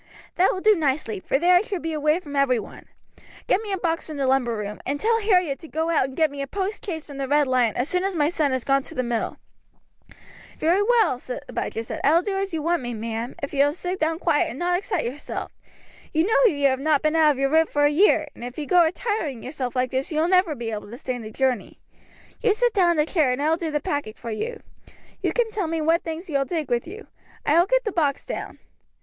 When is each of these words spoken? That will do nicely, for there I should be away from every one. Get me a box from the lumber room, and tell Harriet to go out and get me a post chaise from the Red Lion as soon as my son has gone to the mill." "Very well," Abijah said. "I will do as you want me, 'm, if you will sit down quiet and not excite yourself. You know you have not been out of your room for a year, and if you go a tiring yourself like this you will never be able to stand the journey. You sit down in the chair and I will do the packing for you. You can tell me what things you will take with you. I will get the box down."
That 0.35 0.51
will 0.51 0.61
do 0.61 0.73
nicely, 0.73 1.19
for 1.19 1.37
there 1.37 1.55
I 1.55 1.61
should 1.61 1.83
be 1.83 1.93
away 1.93 2.19
from 2.19 2.35
every 2.35 2.57
one. 2.57 2.85
Get 3.45 3.61
me 3.61 3.71
a 3.71 3.77
box 3.77 4.07
from 4.07 4.17
the 4.17 4.25
lumber 4.25 4.57
room, 4.57 4.81
and 4.83 4.99
tell 4.99 5.21
Harriet 5.21 5.59
to 5.59 5.67
go 5.67 5.91
out 5.91 6.05
and 6.05 6.17
get 6.17 6.31
me 6.31 6.41
a 6.41 6.47
post 6.47 6.83
chaise 6.83 7.05
from 7.05 7.17
the 7.17 7.27
Red 7.27 7.45
Lion 7.45 7.77
as 7.77 7.87
soon 7.87 8.03
as 8.03 8.15
my 8.15 8.27
son 8.27 8.49
has 8.51 8.63
gone 8.63 8.81
to 8.81 8.95
the 8.95 9.03
mill." 9.03 9.37
"Very 10.57 10.81
well," 10.81 11.21
Abijah 11.47 11.83
said. 11.83 12.01
"I 12.03 12.13
will 12.15 12.23
do 12.23 12.35
as 12.35 12.51
you 12.51 12.63
want 12.63 12.81
me, 12.81 12.93
'm, 13.13 13.35
if 13.43 13.53
you 13.53 13.63
will 13.63 13.73
sit 13.73 13.99
down 13.99 14.17
quiet 14.17 14.49
and 14.49 14.57
not 14.57 14.75
excite 14.79 15.05
yourself. 15.05 15.51
You 16.15 16.25
know 16.25 16.51
you 16.51 16.65
have 16.67 16.79
not 16.79 17.03
been 17.03 17.15
out 17.15 17.33
of 17.33 17.37
your 17.37 17.51
room 17.51 17.67
for 17.67 17.85
a 17.85 17.91
year, 17.91 18.27
and 18.33 18.43
if 18.43 18.57
you 18.57 18.65
go 18.65 18.83
a 18.83 18.91
tiring 18.91 19.43
yourself 19.43 19.75
like 19.75 19.91
this 19.91 20.11
you 20.11 20.19
will 20.19 20.27
never 20.27 20.55
be 20.55 20.71
able 20.71 20.89
to 20.89 20.97
stand 20.97 21.23
the 21.25 21.29
journey. 21.29 21.79
You 22.41 22.55
sit 22.55 22.73
down 22.73 22.97
in 22.97 22.97
the 22.97 23.05
chair 23.05 23.31
and 23.31 23.39
I 23.39 23.51
will 23.51 23.57
do 23.57 23.69
the 23.69 23.79
packing 23.79 24.15
for 24.15 24.31
you. 24.31 24.61
You 25.21 25.31
can 25.31 25.51
tell 25.51 25.67
me 25.67 25.79
what 25.79 26.01
things 26.01 26.27
you 26.27 26.39
will 26.39 26.47
take 26.47 26.71
with 26.71 26.87
you. 26.87 27.05
I 27.45 27.59
will 27.59 27.67
get 27.67 27.83
the 27.83 27.91
box 27.91 28.25
down." 28.25 28.57